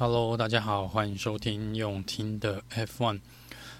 [0.00, 3.20] Hello，大家好，欢迎收听用听的 F1。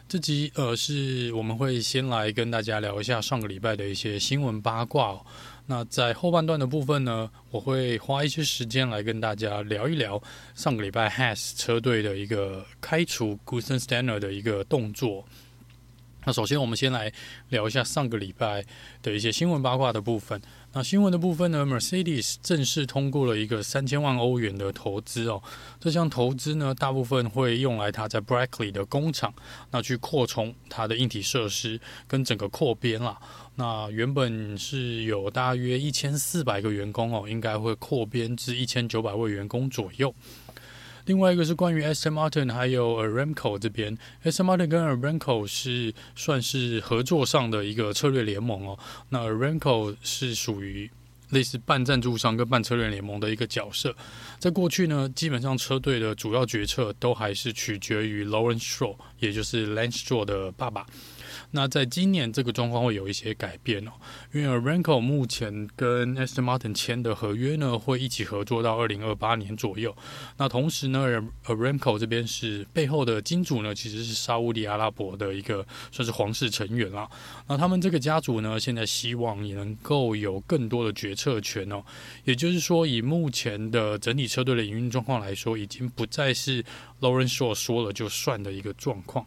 [0.07, 5.19] 这集呃是我们会先来跟大家聊一下上个礼拜的一些新闻八卦。
[5.65, 10.23] 那在后半段的部分呢，我会花一些时间来跟大家聊一聊
[10.55, 15.25] 上个礼拜 Has 车队的一个开除 g u s e n s t a n n e r 的一个动作。
[16.27, 17.11] 那首先，我们先来
[17.49, 18.65] 聊一下上个礼拜
[19.03, 20.41] 的一些新闻八卦的部分。
[20.73, 25.43] 那新闻的部分呢，Mercedes 正式通过了一个三千万欧元的投资哦。
[25.81, 29.33] 这项投资呢，大部分会用来它在 Brackley 的工厂，
[29.71, 33.19] 那去扩充它的硬体设施跟整个扩编啦。
[33.57, 40.15] 那原本是有大约一千四百个员工哦，应该会扩编至一千九百位员工左右。
[41.11, 42.09] 另外一个是关于 S.
[42.09, 42.17] M.
[42.17, 44.45] Martin 还有 Aramco 这边，S.
[44.45, 44.49] M.
[44.49, 48.79] Martin 跟 Aramco 是算是合作上的一个策略联盟哦。
[49.09, 50.89] 那 Aramco 是属于
[51.31, 53.93] 类似半赞助商跟半策略联盟的一个角色。
[54.39, 60.87] 在过去呢，基本上车队的主要决策都还是取决于 Lawrence Shaw，也就是 Lance Shaw 的爸爸。
[61.53, 63.93] 那在今年这个状况会有一些改变哦，
[64.33, 69.95] 因为 aranco 目前跟 Aston Martin 签的合约呢，会一起合作到二零二八年左右。
[70.37, 77.09] 那同时呢 aranco 这边是背后的金主呢，其实是沙乌地阿拉伯的一个算是皇室成员啦。
[77.49, 81.83] 那他们这个家族呢，现在希望也能够有更多的决策权哦。
[82.25, 86.65] 也就是说，以目前的整体车队的营运状况来说，已经不再是
[87.01, 89.27] Lawrence Stroll 说了就算的一个状况。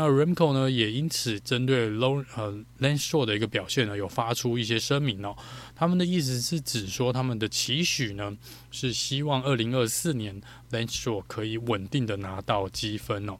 [0.00, 5.36] 那 ramco 呢，也因此针对 Low 呃 Lance Stroll 的一个表现呢，有发出一些声明哦。
[5.74, 8.38] 他们的意思是指说，他们的期许呢，
[8.70, 13.36] 是希望二零二四年 Lance Stroll 可以稳定的拿到积分哦。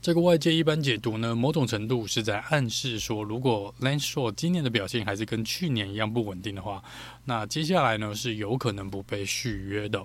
[0.00, 6.82] 这个外界一般解读呢，某种程度是在暗示说，如果 Lance Stroll 今年的表现还是跟去年一样不稳定的话，
[7.26, 10.02] 那接下来呢，是有可能不被续约的。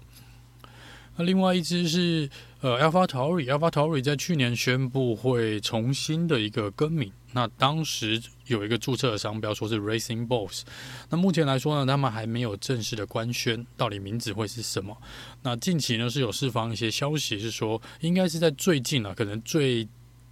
[1.20, 2.30] 那另外一只是
[2.62, 7.12] 呃，AlphaTauri，AlphaTauri 在去年宣布会重新的一个更名。
[7.34, 10.64] 那当时有一个注册的商标说是 Racing Boss，。
[11.10, 14.96] 那目前来说呢，他们还没有正式的官宣到底名字会是什么。
[15.44, 19.86] 那近期呢是有释放一些消息，是说应该是在最近啊，可能最。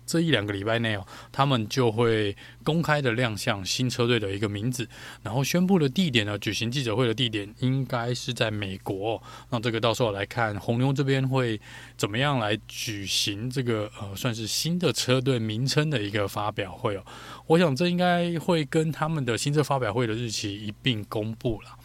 [0.07, 4.87] 这一两个礼拜内哦，他们就会公开的亮相新车队的一个名字，
[5.21, 9.21] 然后宣布的地点呢，举行记者会的地点应该是在美国。
[9.49, 11.59] 那这个到时候来看红牛这边会
[11.97, 17.03] 怎么样来举行这个呃，算是新的车队名称的一个发表会哦。
[17.45, 21.77] 我想这应该会跟他们的新车发表会的日期一并公布了。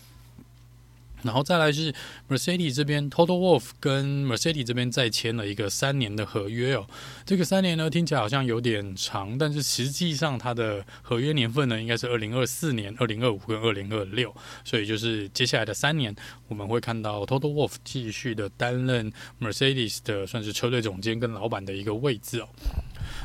[1.22, 1.92] 然后再来是
[2.28, 6.86] Mercedes 这边，Toto Wolff 跟 Mercedes 这边再签了一个三年的合约哦。
[7.24, 14.34] 这个三年呢，听起来好像有点长，但是实际上它的合约年份呢，应该是二零二四年、二零二五跟二零二六，
[14.64, 16.14] 所以就是接下来的三年，
[16.48, 22.48] 我们会看到 Toto Wolff 继续的担任 Mercedes 的算是车队总监跟老板的一个位置哦。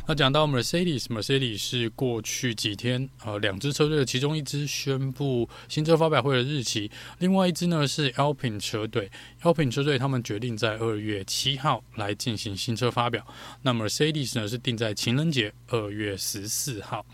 [0.09, 13.28] 那讲到 Mercedes，Mercedes 是过去几天呃两支车队的其中一支宣布新车发表会的日期，另外一支呢是 Alpine 车队，Alpine 车队他们决定在二月七号来进行新车发表，
[13.62, 17.06] 那 Mercedes 呢是定在情人节二月十四号。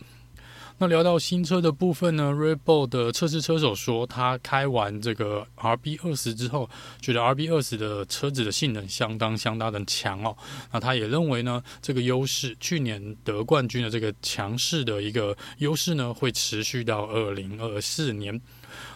[0.80, 6.70] 那聊到新车的部分呢，Red Bull 的测试车手说，他开完这个 RB 二十之后，
[7.00, 10.36] 觉得 RB 二十的车子的性能相当相当的强哦。
[10.72, 18.42] 那他也认为呢，这个优势，去年得冠军的这个强势的一个优势呢，会持续到二零二四年。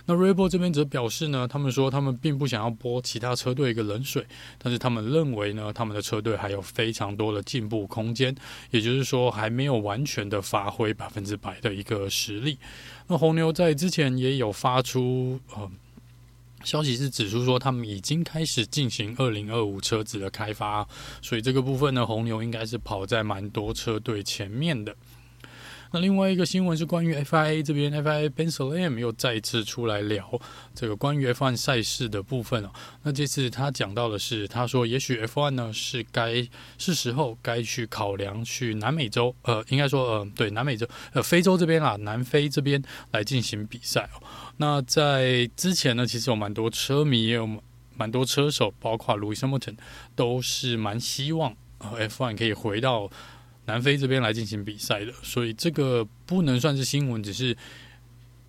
[0.05, 4.25] 那 Red Bull 这边则表示呢，他们说他们并不想要泼其他车队一个冷水，
[4.57, 8.35] 但是他们认为呢，他们的车队还有非常多的进步空间，
[8.71, 12.57] 也就是说还没有完全的发挥百分之百的一个实力。
[13.07, 15.69] 那红牛在之前也有发出呃
[16.63, 20.85] 消息，是指出说他们已经开始进行二零二五车子的开发，
[21.21, 24.95] 所以这个部分呢，红牛应该是跑在蛮多车队前面的。
[25.91, 30.39] 那另外一个新闻是关于 FIA 这边，FIA Ben Sulayem 又再次出来聊
[30.75, 32.71] 这个关于 F1 赛事的部分哦。
[33.03, 36.47] 那这次他讲到的是，他说也许 F1 呢是该
[36.77, 44.21] 是时候该去考量去南美洲，呃，应该说呃对南美洲呃非洲这边啊，南非这边来进行比赛哦。
[44.57, 47.49] 那在之前呢，其实有蛮多车迷也有
[47.95, 49.77] 蛮多车手，包括 Lewis Hamilton
[50.15, 53.09] 都是蛮希望呃 F1 可以回到。
[53.67, 57.55] 南非这边来进行比赛的，所以这个不能算是新闻，只是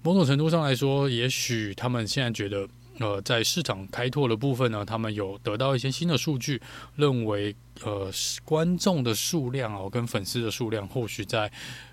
[0.03, 2.69] 某种程度上来说，也许他们现在觉得，
[3.01, 6.63] 呃，在市场开拓的部分呢，他们有得到一些新的数据，
[6.95, 8.09] 认为呃
[8.45, 11.51] 观众的数量哦跟粉丝的数量，或许在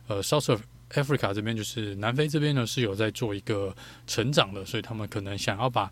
[0.08, 0.60] 呃 South
[0.92, 3.76] Africa 这边，就是南非这边呢是有在做一个
[4.06, 5.92] 成长的，所以他们可能想要把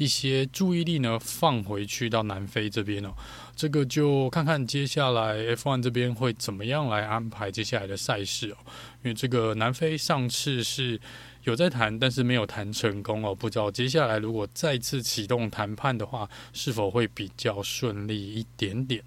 [0.00, 3.12] 一些注意力呢放回去到南非这边哦。
[3.54, 8.56] 这个就看看接下来 F1 这边会怎么样来安排接下来的赛事哦。
[9.04, 10.98] 因为这个南非上次是
[11.44, 13.34] 有在谈，但是没有谈成功哦。
[13.34, 19.04] 不知道接下来如果再次启动谈判的话，是否会比较顺利一点点。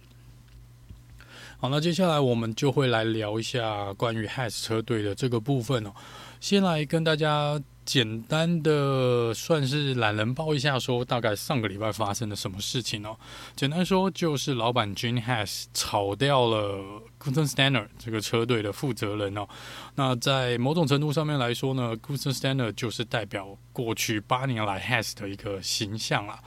[1.57, 5.91] 好，那接下来我们就会来聊一下关于 Haas 车队的这个部分哦。
[6.39, 13.18] 先来跟大家简单的算是懒人包一下，说大概上个礼拜发生了什么事情哦。
[13.56, 19.47] 简单说就是老板 Gene Haas 炒掉了 Gunther Steiner 这个车队的负责人哦。
[19.95, 26.39] 那在某种程度上面来说呢，Gunther Steiner 就是代表过去八年来 Has 的一个形象啦。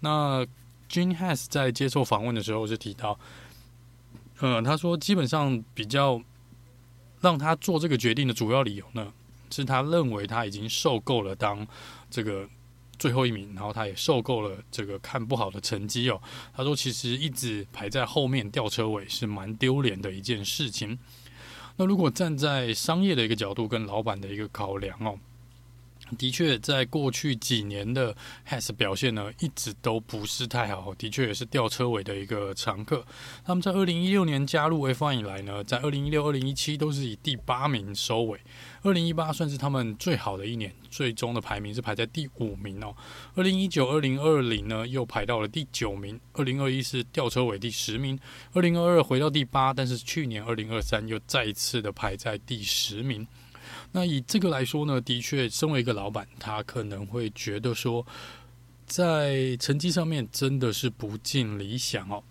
[0.00, 0.46] 那
[0.88, 3.18] Gene Haas 在接受访问的时候是提到。
[4.40, 6.20] 嗯，他说基本上比较
[7.20, 9.12] 让他做这个决定的主要理由呢，
[9.54, 11.66] 是他认为他已经受够了当
[12.10, 12.48] 这个
[12.98, 16.20] 最后一名，然后他也受够了这个看不好的成绩哦。
[16.56, 20.98] 他说其实一直排在后面吊车尾是蛮丢脸的一件事情。
[21.76, 25.18] 那如果站在商业的一个角度跟老板的一个考量哦。
[26.18, 28.14] 的确，在过去几年的
[28.46, 30.94] Has 表现呢，一直都不是太好。
[30.94, 33.04] 的确，也是吊车尾的一个常客。
[33.42, 38.38] 他们在二零一六年加入 F1 以来呢，在二零一六、二零一七都是以第八名收尾。
[38.84, 42.94] 二零一八算是他们最好的一年，最终的排名是排在第五名哦。
[43.34, 46.20] 二零一九、二零二零呢，又排到了第九名。
[46.34, 48.18] 二零二一是吊车尾第十名。
[48.52, 53.26] 二零二二回到第八，但是去年二零二三又再一次的排在第十名。
[53.90, 58.06] 那以这个来说呢，的确，身为一个老板，他可能会觉得说，
[58.84, 62.22] 在成绩上面真的是不尽理想哦。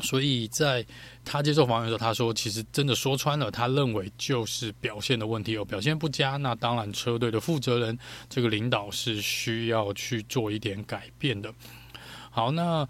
[0.00, 0.84] 所以在
[1.24, 6.36] 他接受访问的时候，他说，其实真的说穿了，他认为就是表现的问题哦，表现不佳。
[6.38, 7.98] 那当然，车队的负责人
[8.28, 11.52] 这个领导是需要去做一点改变的。
[12.30, 12.88] 好，那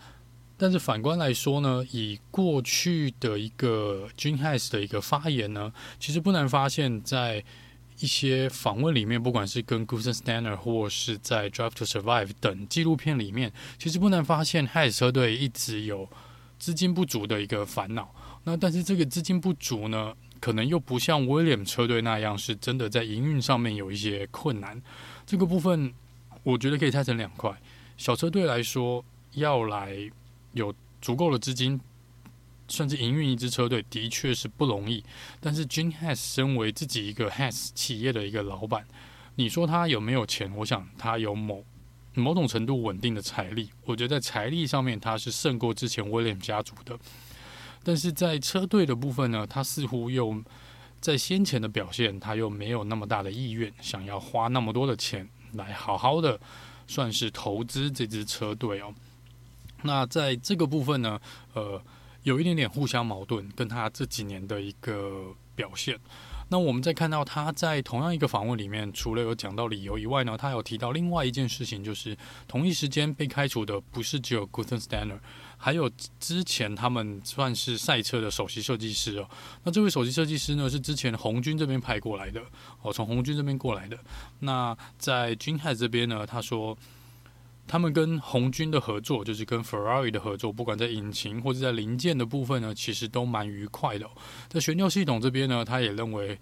[0.57, 7.43] 但是反观来说呢，以过去的一个 Gene Haas 的一个发言呢，其实不难发现，在
[7.99, 16.09] 一些访问里面，不管是跟 Gunther Steiner 或是在 Drive to Survive 等纪录片里面，其实不难发现，Has 车队一直有
[16.61, 18.15] 资金不足的一个烦恼。
[18.45, 24.81] 那但是这个资金不足呢，可能又不像 Williams 车队那样，是真的在营运上面有一些困难。
[25.27, 25.93] 这个部分，
[26.45, 27.51] 我觉得可以拆成两块。
[27.97, 29.97] 小车队来说，要来
[30.53, 31.81] 有足够的资金。
[32.69, 35.03] 甚至营运一支车队的确是不容易，
[35.41, 38.87] 但是 gin has 身为自己一个 has 企业的一个老板，
[39.35, 40.49] 你说他有没有钱？
[40.55, 41.65] 我想他有某
[42.15, 46.99] 某种程度稳定的财力，我觉得在财力上面他是胜过之前 William 家族的，
[47.83, 50.43] 但是在车队的部分呢，他似乎又
[51.01, 56.41] 在先前的表现，他又没有那么大的意愿，想要花那么多的钱来好好的
[56.87, 58.95] 算是投资这支车队哦。
[59.83, 61.21] 那在这个部分呢，
[61.55, 61.83] 呃。
[62.23, 65.99] 有一点点互相矛盾，跟他这几年的一个表现。
[66.53, 72.17] 那我们再看到他在同样一个访问里面，除了有讲到理由以外呢，他有提到另外一件事情，就是
[72.49, 75.19] 同一时间被开除的不是只有 Gunther Steiner，
[75.57, 75.89] 还有
[76.19, 79.31] 之前他们算是赛车的首席设计师哦。
[79.63, 82.43] 那这位首席设计师呢，是之前红军这边派过来的
[82.83, 83.97] 哦，从红军这边过来的。
[84.41, 86.77] 那在 Gene Haas 这边呢，他说。
[87.71, 94.11] 他们跟红军的合作，就是跟 Ferrari 的合作，不管在引擎或者在零件的部分呢，其实都蛮愉快的。
[94.49, 96.37] 在悬吊系统这边呢，他也认为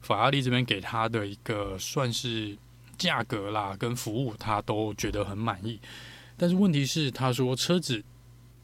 [0.00, 2.58] 法拉利这边给他的一个算是
[2.98, 5.78] 价格啦，跟服务，他都觉得很满意。
[6.36, 8.02] 但是问题是，他说车子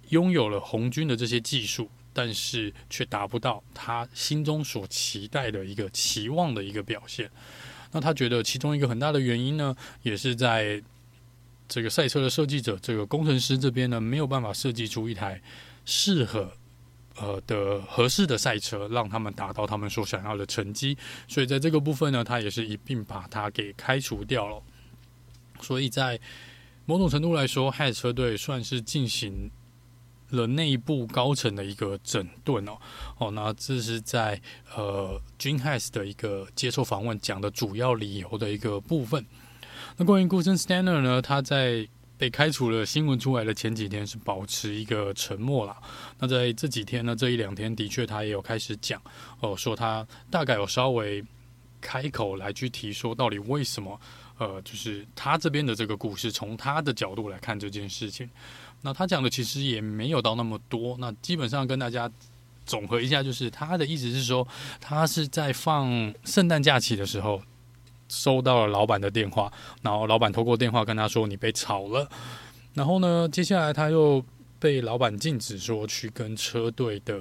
[0.08, 7.30] 拥有了红军的这些技术，但是却达不到他心中所期待的一个期望的一个表现。
[7.92, 10.82] 那他觉得其中一个很大的原因呢，也是在。
[11.68, 15.40] 这个赛车的设计者，这个工程师这边呢，没有办法设计出一台
[15.84, 16.50] 适合
[17.16, 20.96] 呃的合适的赛车，让他们达到他们所想要的成绩。
[21.28, 24.62] 所以在这个部分呢，他也是一并把它给开除掉了。
[25.60, 26.18] 所以在
[26.86, 29.50] 某种程度来说 has 车队算是进行
[30.30, 32.78] 了内部高层的一个整顿哦。
[33.18, 34.40] 哦，那这是在
[34.74, 39.26] 呃 Gene Haas 的一个接受访问讲的主要理由的一个部分。
[40.00, 41.20] 那关于 Gunther Steiner 呢？
[41.20, 41.84] 他在
[42.16, 45.76] 被开除了新闻出来的前几天是保持一个沉默啦。
[46.20, 49.02] 那在这几天呢，这一两天的确他也有开始讲
[49.40, 51.24] 哦，说他大概有稍微
[51.80, 54.00] 开口来去提说，到底为什么？
[54.38, 58.30] 呃，就是他这边的这个故事，从他的角度来看这件事情。
[58.82, 60.96] 那他讲的其实也没有到那么多。
[61.00, 62.08] 那基本上跟大家
[62.64, 64.46] 总和一下，就是他的意思是说，
[64.80, 67.42] 他是在放圣诞假期的时候。
[68.08, 72.08] 收到了老板的电话，然后老板透过电话跟他说：“你被炒了。”
[72.74, 74.24] 然后呢，接下来他又
[74.58, 77.20] 被老板禁止说去跟车队的。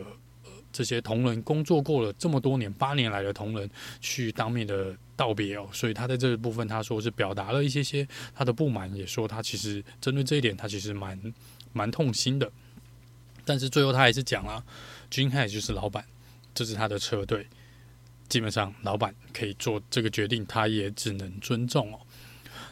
[0.70, 3.68] 这些同仁工作过了这么多年，八年来的同仁
[4.00, 11.34] 去当面的道别哦，所以他在这个部分他说是表达了一些些他的不满，也说他其实针对这一点他其实蛮
[11.74, 12.52] 蛮痛心的，
[13.44, 14.64] 但是最后他还是讲了
[15.10, 16.06] ，Gene Haas 就是老板，
[16.54, 17.48] 这是他的车队，
[18.30, 22.00] 基本上老板可以做这个决定，他也只能尊重哦。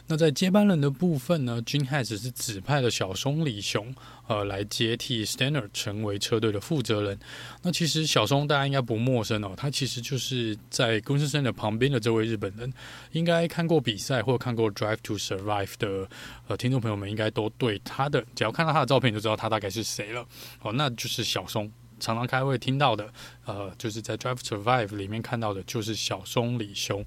[0.08, 3.92] 那在接班人的部分呢，Gene Haas 是指派了小松里雄，
[4.28, 7.18] 呃，来接替 Stannard 成为车队的负责人。
[7.62, 12.72] 那其实小松大家应该不陌生哦，他其实就是在 Gunther Steiner 旁边的这位日本人，
[13.10, 16.08] 应该看过比赛或看过 Drive to Survive 的
[16.46, 20.24] 呃听众朋友们，应该都对他的，只要看到他的照片就知道他大概是谁了。
[20.62, 21.68] 哦，那就是小松，
[22.06, 23.12] 常常开会听到的，
[23.46, 27.04] 呃，就是在 Drive Survive 里面看到的，就是小松里雄。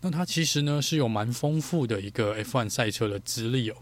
[0.00, 3.76] 那他其实呢是有蛮丰富的一个 F1 赛车的资历哦。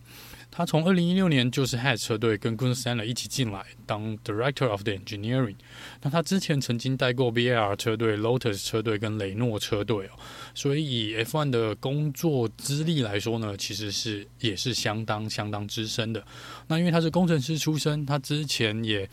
[0.50, 5.54] 他从二零一六年就是 Haas 车队跟 Gunther Steiner 一起进来当 Director of the Engineering。
[6.02, 10.10] 那他之前曾经带过 BAR 车队、Lotus 车队跟雷诺车队哦。
[10.56, 16.26] 所以以 F1 的工作资历来说呢，其实是也是相当相当资深的。
[16.66, 19.08] 那因为他是工程师出身，他之前也。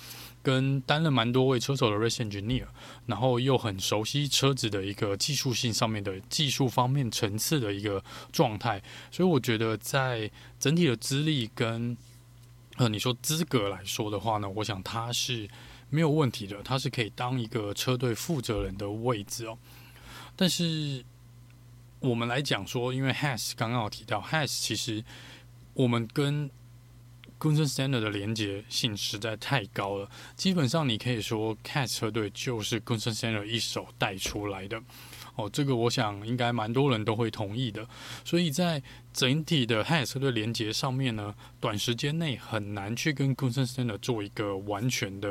[0.45, 2.67] 跟担任蛮多位车手的 race engineer，
[3.07, 11.97] 然后又很熟悉车子的一个技术性上面的技术方面层次的一个状态，所以我觉得在整体的资历跟
[12.75, 15.49] 呃你说资格来说的话呢，我想他是
[15.89, 19.57] 没有问题的，他是可以当一个车队负责人的位置哦。
[20.35, 21.03] 但是
[22.01, 25.03] 我们来讲说，因为 Has 刚刚有提到 Has 其实
[25.73, 26.51] 我们跟
[27.45, 34.81] Gunther Steiner 的连接性实在太高了，基本上你可以说 Cat 车队就是 Gunther Steiner 一手带出来的
[35.35, 37.87] 哦，这个我想应该蛮多人都会同意的。
[38.23, 38.81] 所以在
[39.13, 45.29] 整体的 Haas 车队连接上面呢，短时间内很难去跟 Gunther Steiner 做一个完全的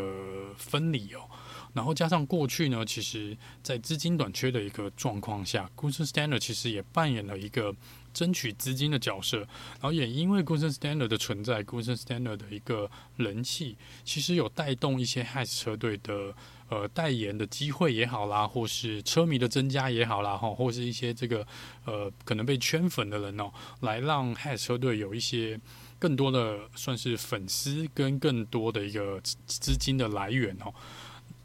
[0.56, 1.28] 分离哦。
[1.73, 7.75] 然后加上过去呢，其实在资金短缺的一个状况下，Gunther Steiner 其实也扮演了一个。
[8.14, 16.33] 争取资金的角色，然后也因为 Gunther Steiner 的存在，Gunther Steiner 的一个人气，其实有带动一些 Has 车队的
[16.68, 21.44] 呃代言的机会也好啦，或是车迷的增加也好啦，哈，或是一些这个
[21.85, 25.61] 呃可能被圈粉的人哦，来让 Has 车队有一些
[25.99, 30.73] 更多的算是粉丝跟更多的一个资金的来源哦。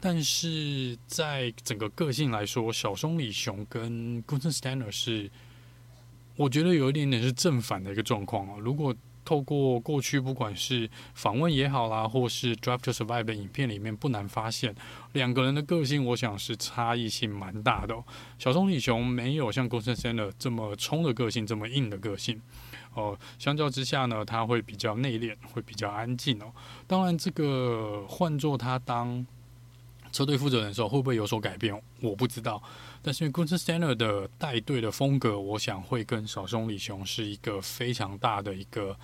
[0.00, 5.28] 但是在整个个性来说，小松里雄跟 g u n Steiner 是。
[6.40, 8.56] 我觉得有一点点是正反的一个状况哦。
[8.58, 8.94] 如果
[9.26, 14.74] 透过过去不管是访问也好啦，或是 Drive to Survive 的影片里面，不难发现
[15.12, 18.02] 两个人的个性，我想是差异性蛮大的哦。
[18.38, 22.40] 小松里雄没有像 Gunther Steiner 这么冲的个性，这么硬的个性
[22.94, 23.18] 哦。
[23.38, 26.50] 相较之下呢，他会比较内敛，会比较安静哦。
[26.86, 29.26] 当然，这个换做他当
[30.10, 31.78] 车队负责人的时候，会不会有所改变？
[32.00, 32.62] 我不知道。
[33.02, 38.94] 但是因为 Gunther Steiner 的带队的风格，我想会跟小松李雄是一个非常大的一个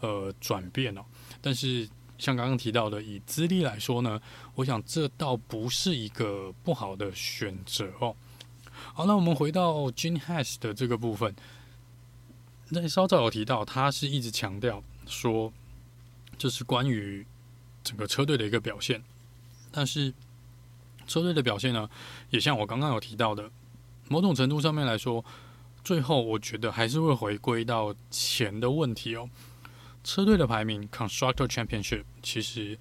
[0.00, 1.02] 呃转变哦。
[1.40, 4.20] 但是像刚刚提到的，以资历来说呢，
[4.56, 8.14] 我想这倒不是一个不好的选择哦。
[8.92, 11.34] 好，那我们回到 Gene Haas 的这个部分，
[12.68, 15.50] 那稍早有提到，他是一直强调说，
[16.36, 17.26] 这是关于
[17.82, 19.02] 整个车队的一个表现，
[19.72, 20.12] 但是。
[21.06, 21.88] 车队的表现呢，
[22.30, 23.50] 也像我刚刚有提到的，
[24.08, 25.24] 某种程度上面来说，
[25.84, 29.28] 最后我觉得还是会回归到钱的问题哦。
[30.04, 32.78] 车队的排名 （Constructor Championship） 其实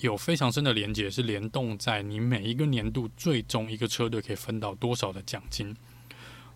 [0.00, 5.76] 有非常深的连结，是联动在你每一个年度最终一个车队可以分到多少的奖金。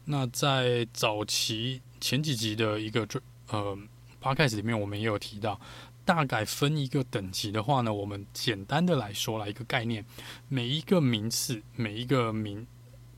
[0.05, 3.07] 那在早期前几集的一个
[3.49, 3.77] 呃
[4.21, 5.61] Podcast 里面，我们也有提到。
[6.05, 10.05] 大概分一个等级的话呢，我们简单的来说来一个概念，
[10.49, 12.67] 每一个名次，每一个名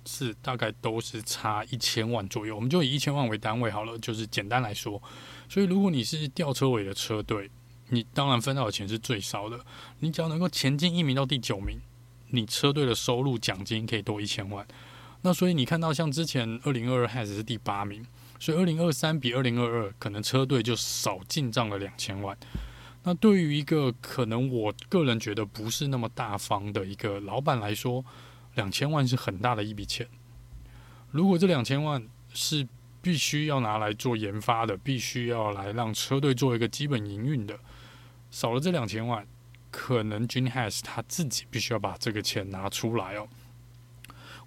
[0.05, 5.03] 次大概都是差一千万左右，我们就以一千万为单位好了，就是简单来说。
[5.49, 7.51] 所以如果你是吊车尾的车队，
[7.89, 9.59] 你当然分到的钱是最少的。
[10.01, 11.79] 你只要能够前进一名到第九名，
[12.29, 14.67] 你车队的收入奖金可以多一千万。
[15.23, 18.07] 那所以你看到像之前二零二二 Haas 是第八名，
[18.39, 22.37] 所以二零二三比二零二二可能车队就少进账了两千万。
[23.05, 28.05] 那对于一个可能我个人觉得不是那么大方的一个老板来说，
[28.55, 30.09] 两千万是很大的一笔钱。
[31.11, 32.67] 如果这两千万是
[33.03, 37.59] 必须要拿来做研发的，必须要来让车队做一个基本营运的，
[38.31, 39.27] 少了这两千万，
[39.71, 43.29] 可能 Gene Haas 他自己必须要把这个钱拿出来哦。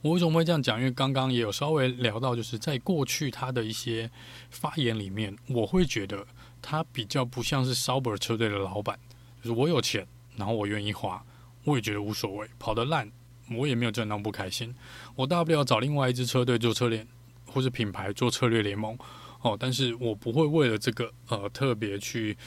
[0.01, 0.79] 我为什么会这样讲？
[0.79, 4.09] 因为刚刚也有稍微聊到，就是在过去他的一些
[4.49, 6.25] 发言里面，我会觉得
[6.61, 8.97] 他比较不像是 Sauber 车队的老板，
[9.41, 11.23] 就是我有钱，然后我愿意花，
[11.63, 13.09] 我也觉得无所谓，跑得烂
[13.51, 14.73] 我也没有正当不开心，
[15.15, 17.07] 我大不了找另外一支车队做车联
[17.45, 18.97] 或者品牌做策略联盟
[19.41, 22.37] 哦，但是我不会为了这个呃特别去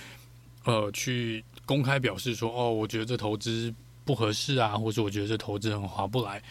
[0.64, 3.73] 呃去公开表示说哦，我觉得这投资
[4.05, 6.43] 不合适啊，或者我觉得这投资很划不来。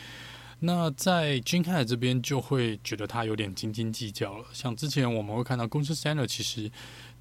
[0.62, 4.46] 那在金凯这边就会觉得他有点斤斤计较了。
[4.52, 6.70] 像之前我们会看到公司 Steiner 其实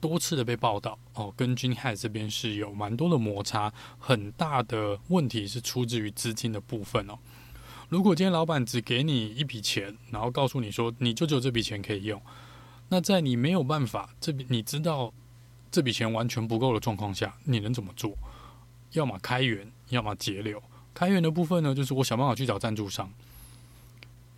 [0.00, 7.19] 多次的被报道哦，跟金海这边是有蛮多的摩擦，很大的问题是出自于资金的部分哦。
[7.88, 12.21] 如果今天老板只给你一笔钱，然后告诉你说你就只有这笔钱可以用，
[12.88, 15.12] 那在你没有办法这笔你知道
[15.71, 18.12] 这笔钱完全不够的状况下，你能怎么做？
[18.93, 20.62] 要么开源，要么节流。
[20.95, 23.12] 开源的部分呢，就是我想办法去找赞助商。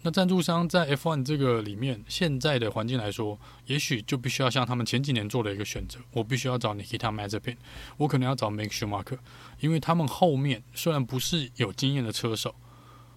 [0.03, 7.59] 那赞助商在 F1 这个里面，现在的环境来说，也许就必须要像他们前几年做的一个选择，我必须要找 Nikita Mazepin，
[7.99, 9.19] 我可能要找 Make Schumacher，
[9.59, 12.55] 因为他们后面虽然不是有经验的车手，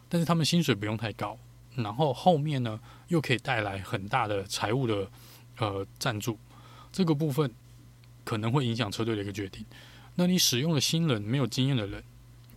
[0.10, 1.40] 但是他们薪水不用太高，
[1.75, 5.10] 然后后面呢又可以带来很大的财务的
[5.60, 6.38] 呃赞助，
[6.92, 7.50] 这个部分
[8.25, 9.66] 可能会影响车队的一个决定。
[10.16, 12.04] 那你使用了新人没有经验的人，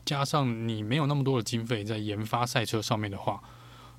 [0.05, 3.41] 加上你没有那么多的经费在研发赛车上面的话。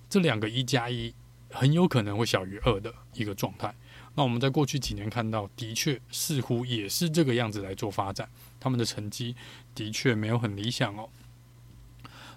[0.10, 1.14] 这两个一加一
[1.50, 3.74] 很有可能会小于二的一个状态。
[4.16, 8.28] 那我们在过去几年看到，的确似乎也是这个样子来做发展。
[8.60, 9.36] 他们的成绩
[9.76, 11.10] 的确没有很理想哦。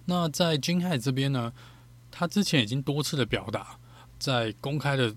[0.04, 1.52] 那在金海这边呢，
[2.10, 3.78] 他之前已经多次的表达，
[4.18, 5.16] 在公开的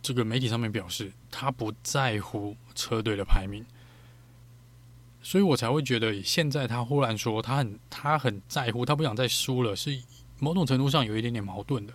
[0.00, 3.64] 这个媒体上面表示，他不在乎车队的排名。
[5.22, 10.00] 所以我才会觉得，现在他忽然说他很他很在乎，他不想再输了，是。
[10.42, 11.94] 某种程度上有一点点矛盾的，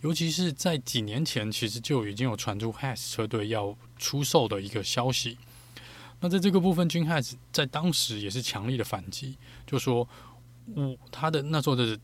[0.00, 5.36] 尤其是在几年前，其实就已经有传出 Has 车队要出售的一个消息。
[6.20, 9.36] 那在这个部分，君 Has 在当时也是强力的反击，
[9.66, 10.08] 就说
[10.76, 11.98] 我他的那时候的。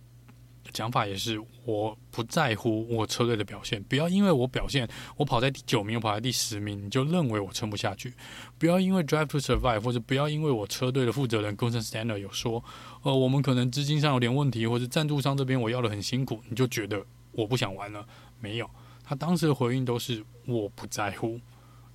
[0.72, 8.12] 讲法也是，我不在乎我车队的表现，不要因为我表现，我跑在第九名，我跑在第十名，你就认为我撑不下去。
[8.58, 12.62] 不要因为 Drive to Survive，或者不要因为我车队的负责人 Gunther Steiner 有说，
[13.02, 17.02] 呃，我们可能资金上有点问题，或者赞助商这边我要的很辛苦，你就觉得
[17.32, 18.06] 我不想玩了。
[18.40, 18.70] 没有，
[19.02, 21.40] 他当时的回应都是我不在乎，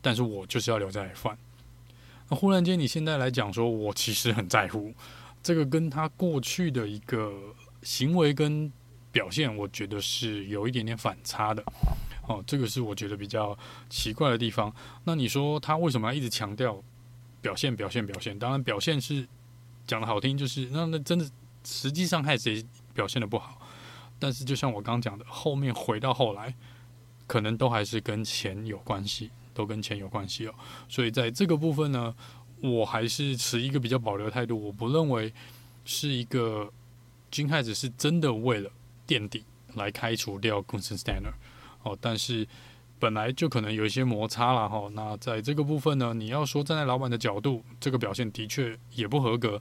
[0.01, 1.35] 但是我就是要留在 F1。
[2.29, 4.93] 那忽然间你现在来讲说，我其实很在乎，
[5.41, 7.33] 这个跟他过去的一个。
[7.83, 8.71] 行为跟
[9.11, 11.63] 表现，我觉得是有一点点反差的，
[12.27, 13.55] 哦，这个是我觉得比较
[13.89, 14.73] 奇怪的地方。
[15.03, 16.81] 那你说他为什么要一直强调
[17.41, 18.37] 表现、表现、表现？
[18.39, 19.27] 当然，表现是
[19.85, 21.29] 讲的好听，就是那那真的
[21.63, 23.61] 实际上害谁表现的不好？
[24.17, 26.55] 但是就像我刚讲的，后面回到后来，
[27.27, 30.55] 可能都还是跟钱有关系，都跟钱有关系哦。
[30.89, 32.15] 所以在这个部分呢，
[32.61, 35.31] 我还是持一个比较保留态度，我不认为
[35.85, 36.71] 是一个。
[37.33, 38.69] 金海子是真的为了
[39.07, 39.43] 垫底
[39.73, 41.33] 来开除掉 Gunther Steiner
[41.81, 42.47] 哦，但是
[42.99, 44.87] 本来就可能有一些摩擦了哈。
[44.93, 49.59] 那在这个部分呢，你要说站在老板的角度，这个表现的确也不合格。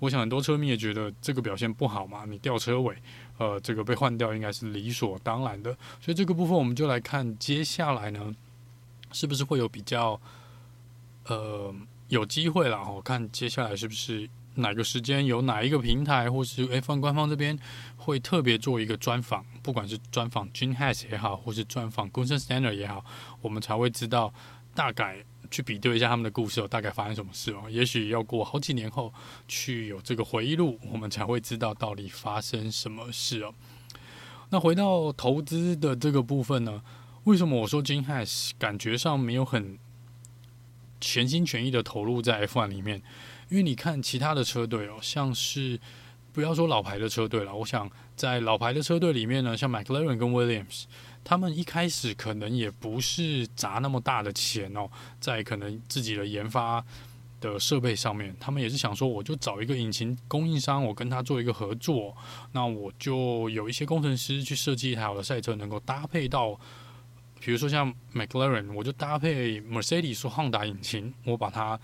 [0.00, 2.96] 我想很多车迷也觉得这个表现不好嘛，你吊车尾，
[3.38, 5.72] 呃，这个被换掉应该是理所当然的。
[6.00, 8.34] 所以这个部分我们就来看接下来呢，
[9.12, 10.20] 是不是会有比较
[11.26, 11.72] 呃
[12.08, 12.84] 有机会了？
[12.84, 14.28] 哈看接下来是不是？
[14.56, 17.58] 哪个时间有哪一个平台，或是 F1 官方这边
[17.96, 23.04] 会特别做一个专访，不管是专访 Gene Haas 也好，或是专访 Gunther Steiner 也好，
[23.40, 24.32] 我们才会知道
[24.74, 27.64] 大概去比对一下他们的故事，大概发生什么事哦。
[27.70, 29.12] 也许要过好几年后
[29.46, 33.54] 去有这个回忆录，我们才会知道到底发生什么事哦。
[34.50, 36.82] 那回到投资的这个部分呢？
[37.24, 39.78] 为什么我说 Gene Haas 感觉上没有很
[41.02, 43.02] 全心全意的投入在 F1 里面？
[43.50, 45.78] 因为你看其他的车队哦，像是
[46.32, 50.84] 不要说老牌的车队了，我想在老牌的车队里面呢，像 McLaren 跟 Williams，
[51.22, 54.88] 他们一开始可能也不是砸那么大的钱哦，
[55.20, 56.82] 在可能自己的研发
[57.42, 62.16] 的设备上面，他们也是想说，我就找一个引擎供应商，我跟他做一个合作，
[62.52, 66.58] 那我就有一些工程师去设计一台好的赛车，能够搭配到，
[67.44, 71.78] 比如说像 McLaren，我就搭配 Mercedes 或 Honda 引擎，我把它。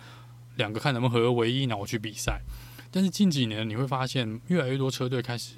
[0.57, 2.41] 两个看能不能合而为一，然后去比赛。
[2.91, 5.55] 但是近几年你会发现，越来越多车队开始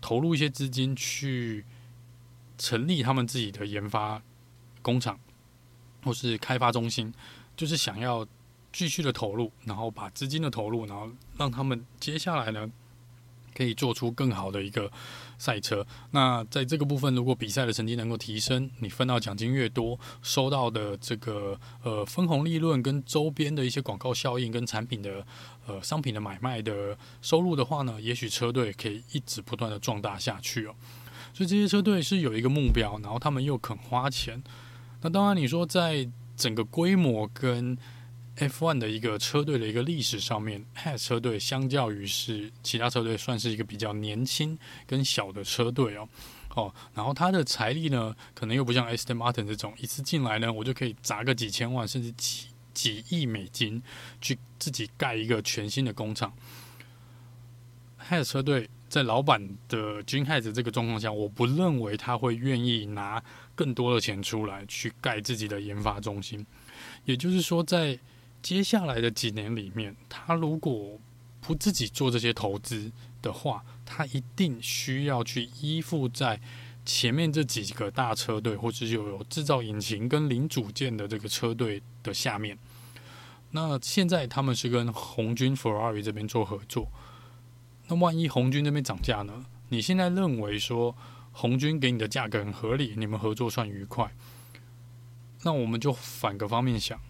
[0.00, 1.64] 投入一些资金去
[2.56, 4.22] 成立他们自己的研发
[4.80, 5.18] 工厂
[6.04, 7.12] 或是开发中心，
[7.56, 8.24] 就是想要
[8.72, 12.70] 继续的投入，然后把资金的投入，然后让他们接下来呢
[13.56, 14.88] 可以做出更好的一个
[15.44, 15.86] 赛车。
[16.12, 25.26] 那在这个部分，如果比赛的成绩能够提升，你分到奖金越多，收到的这个呃分红利润跟周边的一些广告效应跟产品的
[25.66, 30.74] 呃商品的买卖的收入的话呢，也许车队可以一直不断的壮大下去哦。
[31.34, 34.42] 所以这些车队是有一个目标，然后他们又肯花钱。
[35.02, 37.76] 那当然，你说在整个规模跟
[38.38, 46.08] F1 的一个车队的一个历史上面，Haas 车队相较于是其他车队，算是一个比较年轻跟小的车队哦。
[46.56, 53.82] 哦，然后他的财力呢，可能又不像 Aston Martin 这种一次进来呢，我就可以砸个几千万甚至几几亿美金
[54.20, 56.32] 去自己盖一个全新的工厂。
[58.08, 63.22] Haas 车队在老板的 Gene Haas 这个状况下，我不认为他会愿意拿
[63.54, 66.44] 更多的钱出来去盖自己的研发中心。
[67.04, 67.98] 也就是说，在
[68.44, 71.00] 接下来的几年里面，他如果
[71.40, 76.38] 不自己做这些投资的话，他一定需要去依附在
[76.84, 82.58] 前面这几个大车队，或者有有制造引擎跟零组件的这个车队的下面。
[83.52, 86.88] 那现在他们是跟红军 Ferrari 这边做合作，
[87.88, 89.46] 那万一红军那边涨价呢？
[89.70, 90.94] 你现在认为说
[91.32, 94.14] 红军给你的价格很合理，你们合作算愉快？
[95.44, 97.00] 那我们就反个方面想。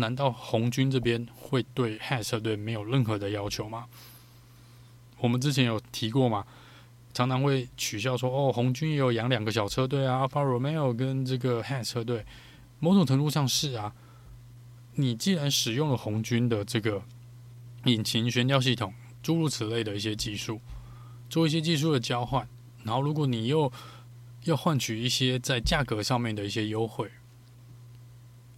[0.00, 3.86] 难道红军这边会对 Haas 车队没有任何的要求吗？
[5.18, 6.44] 我们之前有提过嘛，
[7.12, 12.24] 常常会取笑说，哦，红军也有养两个小车队啊，Alfa Romeo 跟这个 h a s 车队，
[12.78, 13.92] 某种程度上是啊。
[14.94, 17.02] 你既然使用了红军的这个
[17.84, 20.60] 引擎悬吊系统，诸如此类的一些技术，
[21.28, 22.46] 做一些技术的交换，
[22.82, 23.72] 然后如果你又
[24.44, 27.10] 要换取一些在价格上面的一些优惠。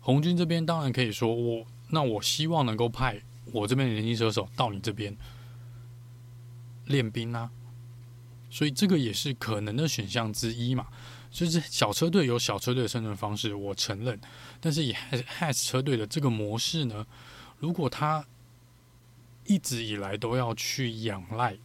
[0.03, 5.17] 红军这边当然可以说我，那我希望能够派我这边的年轻车手到你这边
[6.87, 7.51] 练兵啊，
[8.51, 10.88] 所以这个也是可能的选项之一嘛。
[11.31, 14.21] 就是小车队有小车队的生存方式，我承认。
[14.61, 17.07] 但是以 Haas 车队的这个模式呢，
[17.59, 18.27] 如果他
[19.47, 21.57] 一直以来都要去仰赖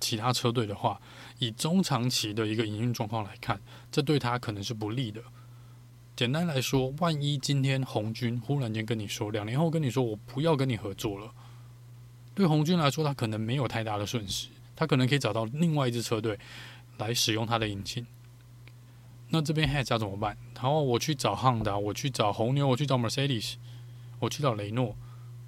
[0.00, 1.00] 其他车队的话，
[1.38, 3.60] 以中长期的一个营运状况来看，
[3.92, 5.22] 这对他可能是不利的。
[6.22, 11.28] 简单来说，万一今天红军忽然间跟你说，两年后跟你说我不要跟你合作了，
[12.32, 16.38] 对红军来说，他可能没有太大的损失，他可能可以找到另外一支车队
[16.98, 18.06] 来使用他的引擎。
[19.30, 20.38] 那这边 Haas 要怎么办？
[20.54, 23.54] 然后我去找汉达，我去找红牛，我去找 Mercedes，
[24.20, 24.96] 我去找雷诺，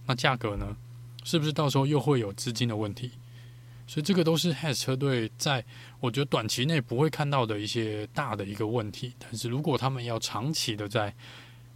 [0.06, 0.76] 那价格呢？
[1.22, 3.12] 是不是到时候又会有资金的问题？
[3.86, 5.64] 所以这个都是 Has 车队在
[6.00, 9.12] 我觉得短期内不会看到的一些大的一个问题。
[9.18, 11.14] 但是如果他们要长期的在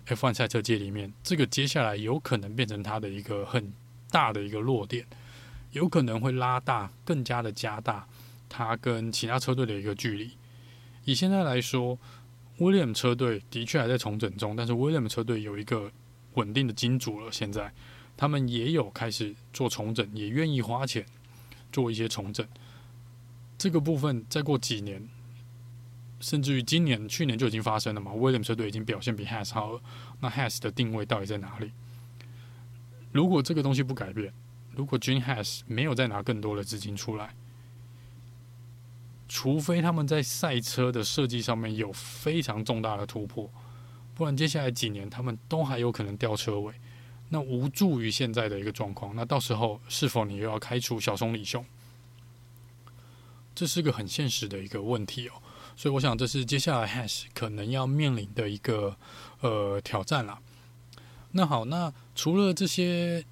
[0.06, 3.72] F1 赛车界里面，这个接下来有可能变成他的一个很
[4.10, 5.06] 大的一个弱点，
[5.72, 8.08] 有可能会拉大、更加的加大
[8.48, 10.30] 他跟其他车队的一个距离。
[11.04, 11.98] 以现在来说
[12.58, 15.92] ，William 车队的确还在重整中，但是 William 车队有一个
[16.34, 17.30] 稳定的金主了。
[17.30, 17.70] 现在
[18.16, 21.04] 他们也有开始做重整，也愿意花钱。
[21.72, 22.46] 做一些重整，
[23.56, 25.08] 这个部分再过几年，
[26.20, 28.12] 甚至于今年、去年就已经发生了嘛。
[28.12, 29.80] 威廉车队已经表现比 Has 好了，
[30.20, 31.72] 那 Has 的定位到底在哪里？
[33.12, 34.32] 如果这个东西不改变，
[34.74, 37.34] 如果 Gene Has 没有再拿更多的资金出来，
[39.28, 43.50] 除非他们在赛车的设计上面有非常重大的突破，
[44.14, 46.74] 不然接下来几年他们都还有可能掉车尾。
[47.30, 51.64] 那无助于现在的一个状况，那到时候是否你又要开除小松里雄？
[53.54, 55.32] 这是个很现实的一个问题哦。
[55.76, 58.96] 所以我想，这是接下来 Haas 可能要面临的一个
[59.40, 60.40] 呃挑战啦。
[61.32, 63.24] 那好，那除了这些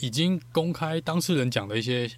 [0.00, 2.10] 已经公开当事人讲的一些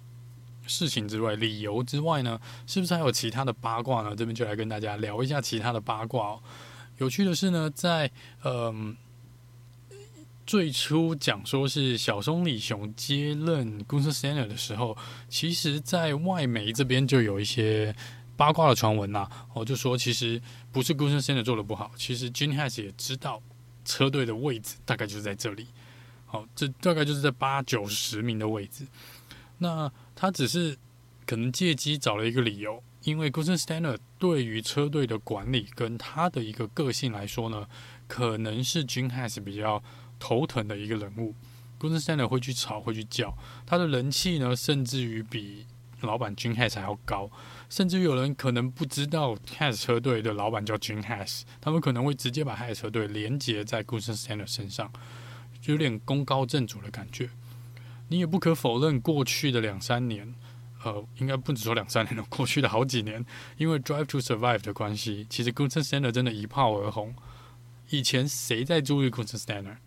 [0.65, 4.15] 事情之外，理由之外呢，是不是还有其他的八卦呢？
[4.15, 6.41] 这边就来跟大家聊一下其他的八卦哦。
[6.99, 8.09] 有趣的是呢，在
[8.45, 8.95] 嗯。
[10.47, 17.93] 最初讲说是小松里雄接任 Gunther Steiner 的时候，其实，在外媒这边就有一些
[18.37, 19.29] 八卦的传闻呐。
[19.53, 23.43] 我就说，其实不是 Gunther Steiner 做的不好，其实 Gene Haas 也知道
[23.83, 25.67] 车队的位置大概就是在这里。
[26.25, 28.87] 好，这大概就是在八九十名的位置。
[29.57, 30.77] 那他只是
[31.25, 37.67] 可能借机找了一个理由，因为 Gunther Steiner 对于车队的管理跟他的一个个性来说呢，
[38.07, 39.83] 可能是 Gene Haas 比较。
[40.19, 41.33] 头疼的一个人物
[41.79, 45.65] ，Gunther Steiner 会去吵，会去叫，他的人气呢，甚至于比
[46.01, 47.29] 老板 Gene Haas 还要高，
[47.69, 54.91] 甚至于有人可能不知道 Haas 车队的老板叫 Gene Haas，他们可能会直接把 Has 车队连接在 Gunther Steiner 身上，
[55.59, 57.29] 就有点功高震主的感觉。
[58.09, 60.33] 你也不可否认，过去的两三年，
[60.83, 63.25] 呃，应该不止说两三年了， 过去的好几年，
[63.57, 67.13] 因为 Drive to Survive 的关系，其实 Gunther Steiner 真的一炮而红。
[67.89, 69.77] 以前谁在注意 Gunther Steiner？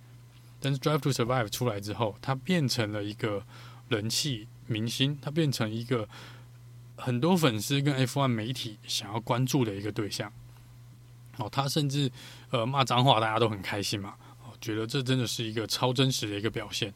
[0.60, 3.42] 但是 Drive to Survive 出来之后，他变成了一个
[3.88, 6.08] 人气明星，他变成一个
[6.96, 10.32] 很多粉丝跟 F1 媒体想要关注的一个对象。
[11.38, 12.10] 哦，他甚至
[12.50, 14.14] 呃骂脏话，大家都很开心嘛。
[14.44, 16.92] 哦，觉得这真的是一个超真实的一个表现。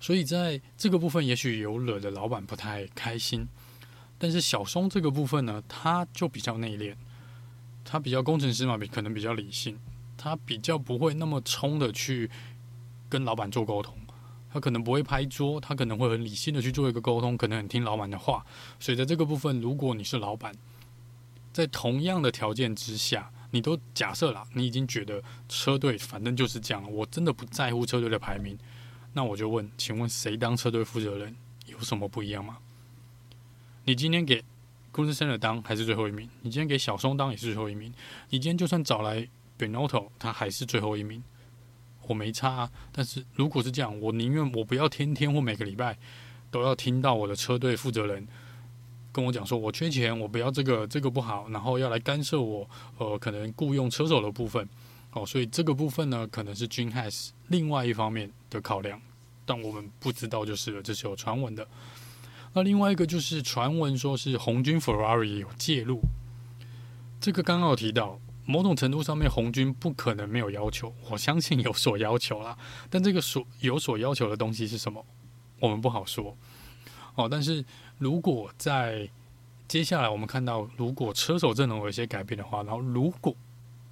[0.00, 3.46] 所以在这个部分，也许有惹得老板不太开心。
[4.18, 6.94] 但是小松这个部分呢，他就比较内敛，
[7.84, 9.78] 他比较工程师嘛，比可能比较理性，
[10.16, 12.30] 他比较不会那么冲的去
[13.12, 13.94] 跟老板做沟通。
[14.50, 18.42] 他可能不会拍桌，他可能会很理性的去做一个沟通，可能很听老板的话。
[18.80, 20.54] 所以在这个部分，如果你是老板，
[21.52, 28.58] 在同样的条件之下，你都假设了，你已经觉得车队反正就是这样了，我真的不在乎车队的排名，
[29.12, 31.34] 那我就问，请问谁当车队负责人
[31.66, 32.58] 有什么不一样吗？
[33.84, 34.42] 你今天给
[34.90, 37.92] 公司生的当还是最后一名，你今天给小松当也是最后一名，
[38.28, 39.26] 你今天就算找来
[39.58, 41.22] Benotto，他还是最后一名，
[42.12, 42.70] 我没差啊。
[42.92, 45.98] 但是如果是这样，我宁愿我不要天天或每个礼拜
[46.50, 48.28] 都要听到我的车队负责人。
[49.14, 54.66] 跟我讲说，我缺钱，我不要这个，这个不好，然后要来干涉我，呃，可能雇佣车手的部分，
[55.12, 58.98] 哦，所以这个部分呢，可能是 Gene Haas 另外一方面的考量，
[59.44, 61.68] 但我们不知道就是了，这是有传闻的。
[62.54, 66.00] 那另外一个就是传闻说是红军 Ferrari 有介入，
[67.20, 68.18] 这个刚刚有提到，
[68.52, 72.58] 某种程度上面红军不可能没有要求， 我相信有所要求啦，
[72.90, 75.04] 但这个所有所要求的东西是什么，
[75.58, 76.36] 我们不好说，
[77.14, 77.64] 哦，但是。
[77.98, 79.08] 如果在
[79.68, 83.32] 接下来我们看到，如果车手阵容有一些改变的话，然后如果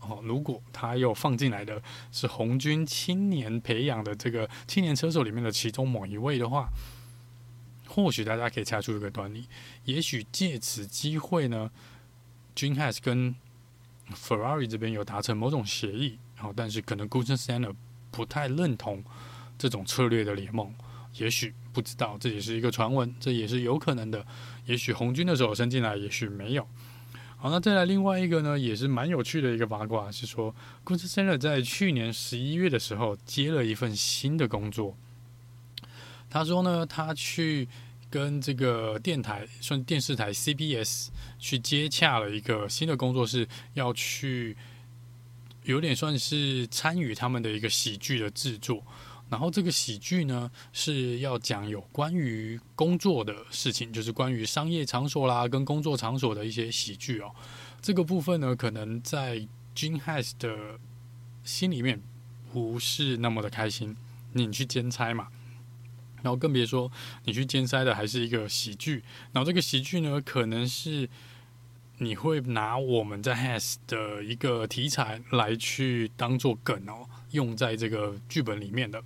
[0.01, 6.70] 哦，如果他又放进来的是红军青年培养的这个青年车手里面的其中某一位的话，
[7.87, 9.46] 或许大家可以猜出一个端倪，
[9.85, 11.70] 也许借此机会呢
[12.57, 13.37] ，Gene Haas 跟
[14.14, 17.75] Ferrari 这边有达成某种协议，然后但是可能 Gunther Steiner
[18.11, 19.03] 不太认同
[19.59, 20.75] 这种策略的联盟。
[21.14, 24.25] 也许不知道，这也是一个传闻，这也是有可能的。
[24.66, 26.66] 也许红军的手伸进来，也许没有。
[27.37, 34.96] 好，那再来另外一个呢，也是蛮有趣的一个八卦，是说，Gunther Steiner 在去年十一月的时候接了一份新的工作。
[36.29, 37.66] 他说呢，他去
[38.11, 44.57] 跟这个电台，算电视台 CBS 去接洽了一个新的工作，是要去
[45.62, 48.85] 有点算是参与他们的一个喜剧的制作。
[49.29, 57.33] 然后这个喜剧呢，是要讲有关于工作的事情，就是关于商业场所啦，跟工作场所的一些喜剧哦。
[57.81, 59.38] 这个部分呢，可能在
[59.77, 60.81] Gene Haas 的
[61.44, 62.03] 心里面
[62.53, 63.96] 不是那么的开心。
[64.33, 65.29] 你去兼差嘛，
[66.22, 66.90] 然后更别说
[67.24, 69.02] 你去兼塞的还是一个喜剧。
[69.33, 71.09] 然后这个喜剧呢，可能是
[71.98, 77.06] 你会拿我们在 Has 的一个题材来去当做梗哦。
[77.30, 79.00] 用在这个剧本里面的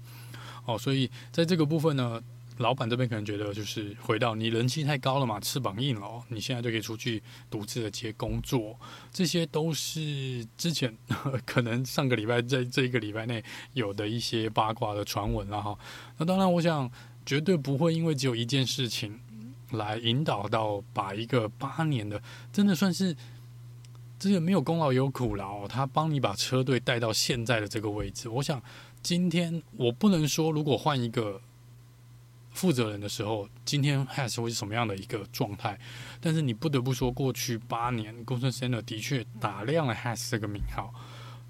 [0.64, 2.22] 哦，所以在这个部分呢，
[2.58, 8.78] 老板这边可能觉得就是回到你人气太高了嘛，翅膀硬了，你现在就可以出去独自的接工作，
[9.12, 10.96] 这些都是之前
[11.44, 15.78] 可能上个礼拜在这一个礼拜内有的一些八卦的传闻了哈。
[16.18, 16.90] 那当然，我想
[17.26, 19.20] 绝对不会因为只有一件事情
[19.72, 23.16] 来引导到把一个八年的真的算是。
[24.16, 28.26] 这个没有功劳也有苦劳，他帮你把车队带到现在的这个位置。
[28.26, 28.62] 我想，
[29.02, 31.42] 今天我不能说，如果换一个
[32.54, 35.78] 负责人的时候，今天 HAS 会是什么样的一个状态。
[36.22, 40.94] 但是你不得不说，过去八年，Gunther Steiner 的确打亮了 HAS 这个名号。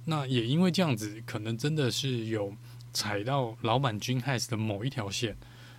[0.06, 2.52] 那也因为这样子，可能真的是有
[2.92, 5.36] 踩到老板 Gene Haas 的某一条线，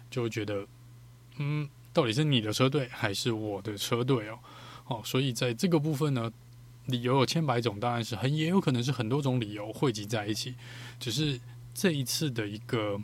[0.10, 0.66] 就会觉得，
[1.38, 4.40] 嗯，到底是你的车队还是我的车队哦？
[4.88, 6.32] 哦，所以在这个部分呢。
[6.88, 10.54] 理由有千百种，当然是很也有可能是很多种理由汇集在一起。
[11.00, 11.42] 只是
[11.74, 13.02] 这一次的一个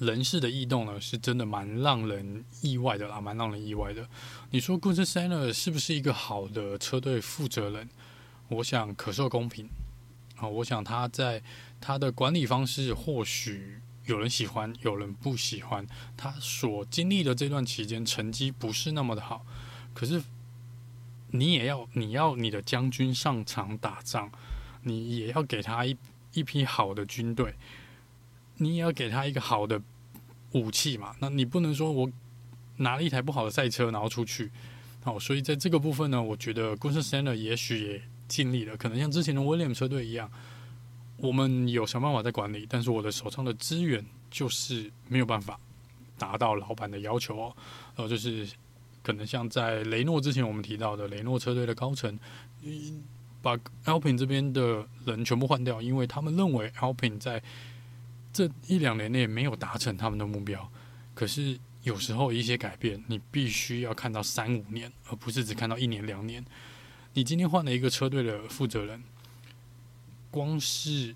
[0.00, 4.08] 人事的异动呢，是真的蛮让人意外的啦，蛮让人意外的。
[4.50, 7.88] 你说 g u n s e n e r 是不是一个好的车队负责人？
[8.48, 9.68] 我想可受公平
[10.36, 10.48] 啊。
[10.48, 11.42] 我想他在
[11.80, 15.86] 他的管理方式，或许有人喜欢，有人不喜欢。
[16.16, 19.46] 他所经历的这段期间，成绩不是那么的好，
[19.94, 20.22] 可是。
[21.32, 24.28] 你也要，你要你的将军上场打仗，
[24.82, 25.96] 你也要给他一
[26.32, 27.54] 一批好的军队，
[28.60, 29.82] 你也要给他一个好的
[30.52, 31.14] 武器嘛。
[31.20, 32.10] 那你不能说我
[32.76, 34.50] 拿了一台不好的赛车然后出去，
[35.02, 40.30] 好，所以在这个部分呢，我觉得 Gunther Steiner 也许也尽力了，可能像之前的 William 车队一样，
[41.16, 45.58] 我们有想办法在管理，但是我的手上的资源就是没有办法
[46.16, 47.56] 达到老板的要求哦，
[47.96, 48.48] 然后就是。
[49.02, 52.18] 可能像在雷诺之前我们提到的雷诺车队的高层，
[53.40, 57.42] 把 Alpine 这边的人全部换掉，因为他们认为 Alpine 在
[58.32, 60.70] 这一两年内没有达成他们的目标。
[61.14, 66.44] 可是有时候一些改变，你必须要看到三五年，而不是只看到一年两年。
[67.14, 69.02] 你今天换了一个车队的负责人，
[70.30, 71.14] 光是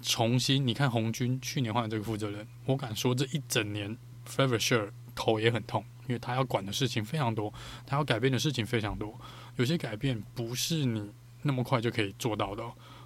[0.00, 3.96] 重新你看红军去年换的这个负责人，我敢说这一整年
[4.26, 7.52] Favre 头也很痛，因为他要管的事情非常多，
[7.86, 9.20] 他要改变的事情非常多，
[9.56, 11.10] 有些改变不是你
[11.42, 12.62] 那么快就可以做到的。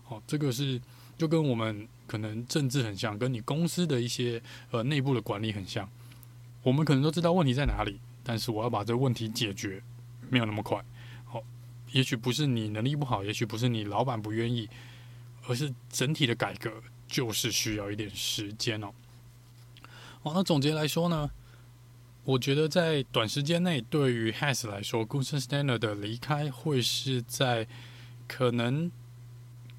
[0.09, 0.81] 哦，这个是
[1.17, 5.89] 就跟我们可能政治很像，跟你公司的一些呃内部的管理很像。
[6.63, 9.83] 我们可能都知道问题在哪里，但是我要把这个问题解决，
[10.29, 10.85] 没有那么快。
[11.25, 11.43] 好，
[11.93, 14.69] 也许不是你能力不好，也许不是你老板不愿意，
[15.47, 16.71] 而是整体的改革
[17.07, 18.93] 就是需要一点时间哦。
[20.23, 21.31] 好，那总结来说呢，
[22.25, 27.69] 我觉得在短时间内，对于 Has 来说，Gunther Steiner 的离开会是在
[28.27, 28.91] 可能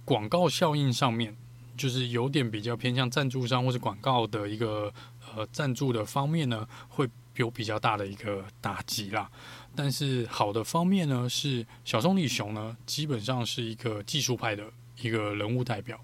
[0.07, 1.35] 广告效应上面，
[1.75, 4.89] 就是有点比较偏向赞助商或者广告的一个
[5.35, 9.29] 呃赞助的方面呢，会有比较大的一个打击啦。
[9.75, 14.63] 但是好的方面呢，是小松利雄呢，基本上是一个技术派的
[15.01, 15.99] 一个人物代表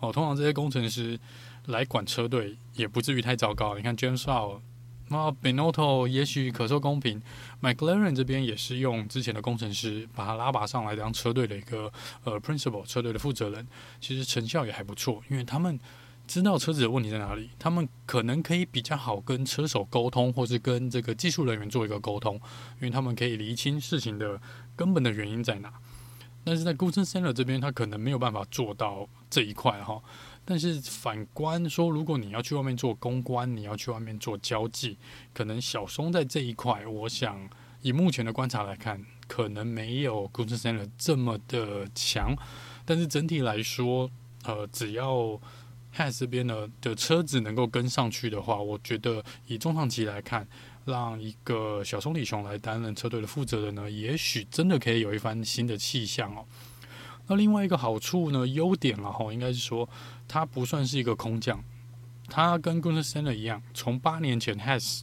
[0.00, 0.12] 哦。
[0.12, 1.18] 通常这些工程师
[1.64, 3.74] 来管车队也不至于太糟糕。
[3.74, 4.60] 你看 James Vowles
[5.08, 7.22] 那 Benotto 也许可受公平
[7.62, 11.92] ，McLaren 这边也是用之前的工程师把他拉拔上来当车队的一个
[12.24, 13.66] 呃 principal 车队的负责人，
[14.00, 15.78] 其实成效也还不错，因为他们
[16.26, 24.40] 知道车子的问题在哪里，他们可能可以比较好跟车手沟通，或是跟这个技术人员做一个沟通，因为他们可以厘清事情的
[24.74, 25.72] 根本的原因在哪。
[26.42, 30.00] 但是在 Gunther Steiner 这边，他可能没有办法做到这一块哈。
[30.48, 34.96] 但是反观说，如果你要去外面做公关，你要去外面做交际，
[35.34, 37.50] 可能小松在这一块，我想
[37.82, 42.34] 以目前的观察来看，可能没有 Gunther Steiner 这么的强。
[42.84, 44.08] 但是整体来说，
[44.44, 45.40] 呃，只要
[45.96, 50.46] Has 这边呢的车子能够跟上去的话，我觉得以中长期来看，
[50.84, 56.46] 让一个小松里雄来担任车队的负责人呢，也许真的可以有一番新的气象哦。
[57.28, 59.88] 那另外一个好处呢，优点了哈，应该是说
[60.28, 61.62] 他不算是一个空降，
[62.28, 65.02] 他跟 Gunther Steiner 一样，从八年前 Has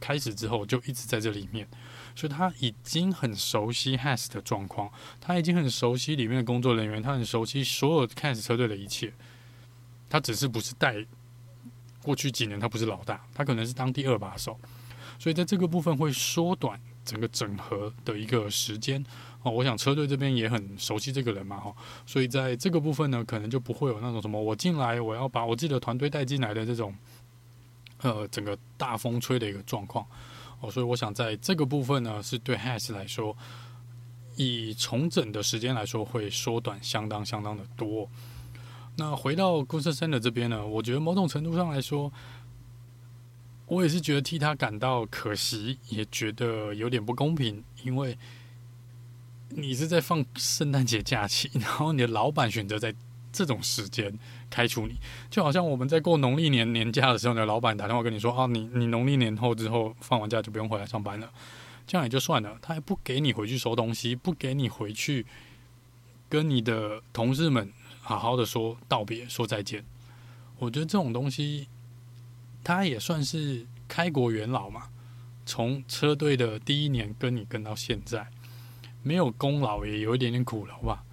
[0.00, 1.68] 开始之后就一直在这里面，
[2.14, 9.12] 所以他已经很熟悉 Has 的状况，他已经很熟悉里面的工作人员，他很熟悉所有 Has 车队的一切，
[10.10, 11.06] 他只是不是带
[12.02, 14.58] 过去几年他不是老大，他可能是当第二把手，
[15.18, 19.04] 所以在这个部分会缩短整个整合的一个时间。
[19.44, 21.74] 哦，我想车队这边也很熟悉这个人嘛，哈，
[22.06, 26.94] 所以在这个部分呢，可能就不会有那种什么我进来我要把我自己的团队带进来的这种，
[28.00, 30.06] 呃，整个大风吹的一个状况。
[30.60, 33.36] 哦，所以我想在这个部分呢，是对 Has 来说，
[34.34, 38.08] 以重整的时间来说，会缩短相当相当的多。
[38.96, 42.10] 那回到 Gunther Steiner 这边呢，我觉得某种程度上来说，
[43.66, 48.16] 我也是觉得替他感到可惜，也觉得有点不公平，因为。
[49.56, 52.94] 你是在放圣诞节假期，然后你的老板选择在
[53.32, 54.18] 这种时间
[54.50, 54.96] 开除你，
[55.30, 61.30] 就好像我们在过农历年年假的时候，你的老板打电话跟你说：“啊，你你农历年后之后放完假就不用回来上班了。”
[61.86, 65.26] 这样也就算了，他还不给你回去收东西，不给你回去
[66.28, 69.84] 跟你的同事们好好的说道别、说再见。
[70.58, 71.68] 我觉得这种东西，
[72.62, 74.88] 他也算是开国元老嘛，
[75.44, 78.28] 从车队的第一年跟你跟到现在。
[79.04, 81.04] 没有功劳也有一点点苦劳吧。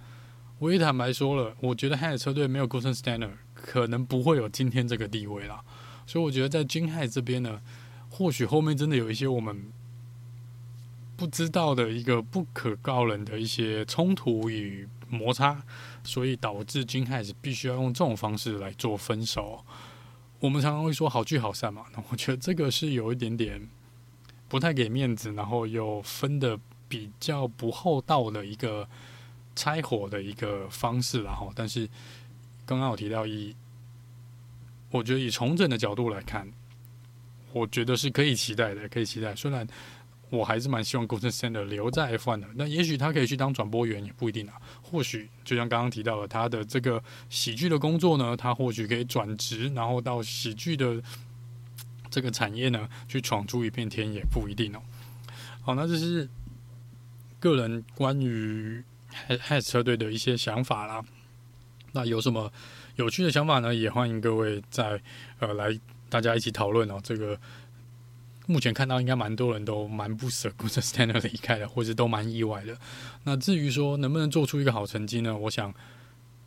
[0.58, 5.62] 我也坦白说了，我觉得 Hat 车队没有 Gunther Steiner 可能不会有今天这个地位啦。
[6.06, 7.60] 所以我觉得在 Gene Haas 这边呢，
[8.08, 9.72] 或许后面真的有一些我们
[11.16, 15.62] 不知道的一个不可告人的一些冲突与摩擦，
[16.04, 19.64] 所以导致 Gene Haas 必须要用这种方式来做分手。
[20.38, 23.68] 我们常常会说好聚好散嘛，那我觉得这个是有一点点
[24.48, 26.58] 不太给面子，然后又分的。
[26.92, 28.86] 比较不厚道的一个
[29.56, 31.88] 拆伙的一个方式，然后，但是
[32.66, 33.56] 刚刚我提到以，
[34.90, 36.46] 我觉得以重整的角度来看，
[37.54, 39.34] 我觉得是可以期待的，可以期待。
[39.34, 39.66] 虽然
[40.28, 44.60] 我还是蛮希望 Gunther Steiner 留在 F1 的，那也许他可以去当转播员，也不一定啊。
[44.82, 51.02] 或许就像刚刚提到的，他的这个喜剧的工作呢，他或许可以转职，然后到喜剧的
[52.10, 54.82] 这个产业呢，去闯出一片天，也不一定哦。
[55.62, 56.28] 好，那这是。
[57.42, 58.84] 个人关于
[59.26, 61.04] Has 车队的一些想法啦，
[61.90, 62.52] 那有什么
[62.94, 63.74] 有趣的想法呢？
[63.74, 65.02] 也欢迎各位在
[65.40, 65.76] 呃来
[66.08, 67.00] 大家一起讨论哦。
[67.02, 67.36] 这个
[68.46, 72.78] 目前看到应该蛮多人都蛮不舍 Gustav Steiner 离开的， 或者都蛮意外的。
[73.24, 75.36] 那至于说能不能做出一个好成绩呢？
[75.36, 75.74] 我想，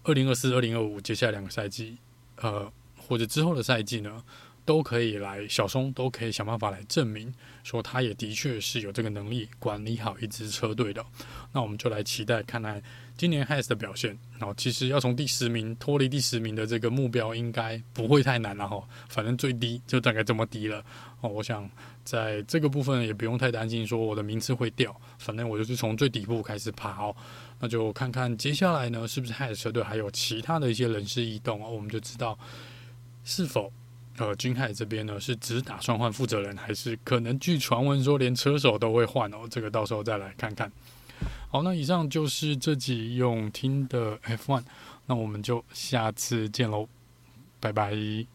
[0.04, 1.98] 二零二四、二零二五接下来两个赛季，
[2.38, 4.24] 呃，或者之后的赛季呢，
[4.66, 11.06] 都可以来小松都可以想办法来证明，说他也的确是有这个能力管理好一支车队的。
[11.54, 12.82] 那我们就来期待看看
[13.16, 14.18] 今年 Has 的表现。
[14.38, 18.84] 然后其实要从第十名脱离第十名的这个目标，应该不会太难了哈。
[19.08, 20.84] 反正最低就大概这么低了
[21.22, 21.30] 哦。
[21.30, 21.70] 我想
[22.04, 24.94] 在这个部分也不用太担心，说我的名次会掉。
[25.18, 27.16] 反正我就是从最底部开始爬哦。
[27.60, 31.70] 那就看看接下来呢，是不是 Haas 车队还有其他的一些人事异动啊？
[31.70, 32.38] 我们就知道
[33.24, 33.72] 是否
[34.18, 39.48] 呃，君海这边呢是只打算换负责人，还是可能据传闻说连车手都会换哦？
[39.50, 40.72] 这个到时候再来看看。
[41.50, 44.64] 好，那以上就是这集用听的 F1，
[45.06, 46.88] 那我们就下次见喽，
[47.60, 48.35] 拜拜。